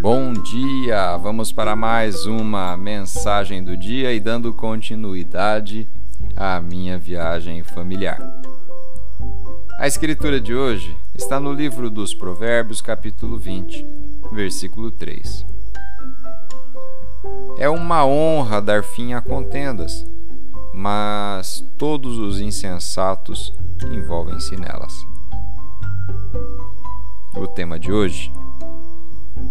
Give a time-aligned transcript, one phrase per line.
[0.00, 1.14] Bom dia!
[1.18, 5.86] Vamos para mais uma mensagem do dia e dando continuidade
[6.34, 8.18] à minha viagem familiar.
[9.78, 13.86] A escritura de hoje está no livro dos Provérbios, capítulo 20,
[14.32, 15.44] versículo 3.
[17.58, 20.06] É uma honra dar fim a contendas,
[20.72, 23.52] mas todos os insensatos
[23.92, 24.94] envolvem-se nelas.
[27.36, 28.32] O tema de hoje: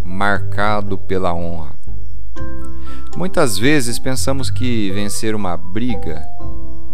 [0.10, 1.76] marcado pela honra.
[3.16, 6.26] Muitas vezes pensamos que vencer uma briga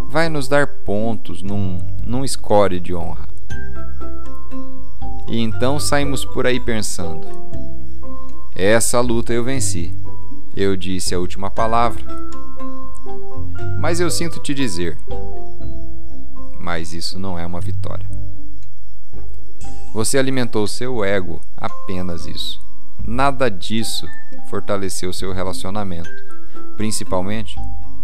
[0.09, 3.27] vai nos dar pontos num, num score de honra.
[5.27, 7.25] E então saímos por aí pensando:
[8.53, 9.93] essa luta eu venci.
[10.55, 12.03] Eu disse a última palavra.
[13.79, 14.97] Mas eu sinto te dizer:
[16.59, 18.09] mas isso não é uma vitória.
[19.93, 22.64] Você alimentou seu ego, apenas isso.
[23.07, 24.07] Nada disso
[24.49, 26.09] fortaleceu seu relacionamento,
[26.75, 27.55] principalmente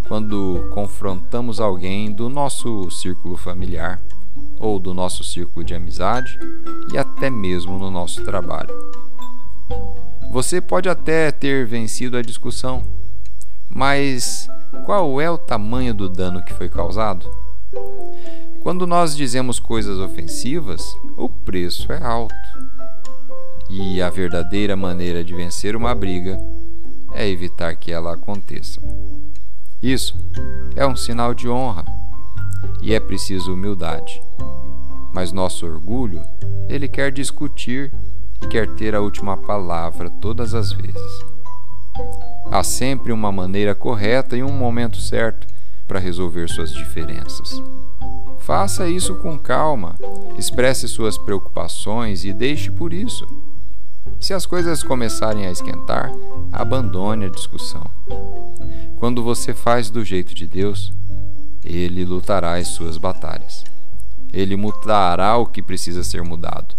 [0.07, 3.99] quando confrontamos alguém do nosso círculo familiar
[4.59, 6.37] ou do nosso círculo de amizade
[6.93, 8.73] e até mesmo no nosso trabalho.
[10.31, 12.83] Você pode até ter vencido a discussão,
[13.67, 14.47] mas
[14.85, 17.27] qual é o tamanho do dano que foi causado?
[18.61, 22.35] Quando nós dizemos coisas ofensivas, o preço é alto.
[23.73, 26.37] E a verdadeira maneira de vencer uma briga
[27.13, 28.81] é evitar que ela aconteça.
[29.81, 30.13] Isso
[30.75, 31.85] é um sinal de honra
[32.81, 34.21] e é preciso humildade.
[35.13, 36.21] Mas nosso orgulho,
[36.67, 37.93] ele quer discutir
[38.41, 41.25] e quer ter a última palavra todas as vezes.
[42.51, 45.47] Há sempre uma maneira correta e um momento certo
[45.87, 47.63] para resolver suas diferenças.
[48.39, 49.95] Faça isso com calma,
[50.37, 53.25] expresse suas preocupações e deixe por isso.
[54.19, 56.11] Se as coisas começarem a esquentar,
[56.51, 57.83] abandone a discussão.
[58.97, 60.93] Quando você faz do jeito de Deus,
[61.63, 63.63] Ele lutará as suas batalhas.
[64.31, 66.75] Ele mudará o que precisa ser mudado.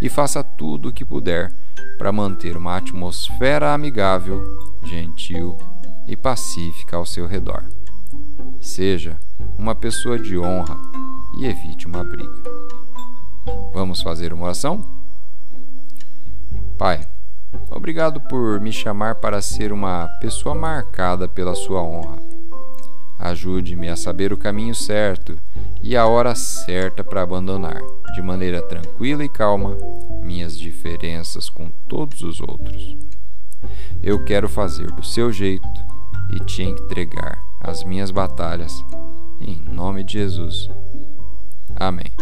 [0.00, 1.52] E faça tudo o que puder
[1.98, 4.42] para manter uma atmosfera amigável,
[4.84, 5.58] gentil
[6.06, 7.64] e pacífica ao seu redor.
[8.60, 9.18] Seja
[9.58, 10.76] uma pessoa de honra
[11.38, 12.42] e evite uma briga.
[13.72, 15.03] Vamos fazer uma oração?
[16.78, 17.06] Pai,
[17.70, 22.18] obrigado por me chamar para ser uma pessoa marcada pela Sua honra.
[23.18, 25.38] Ajude-me a saber o caminho certo
[25.82, 27.80] e a hora certa para abandonar,
[28.14, 29.76] de maneira tranquila e calma,
[30.20, 32.96] minhas diferenças com todos os outros.
[34.02, 35.68] Eu quero fazer do seu jeito
[36.34, 38.84] e te entregar as minhas batalhas,
[39.40, 40.68] em nome de Jesus.
[41.76, 42.12] Amém.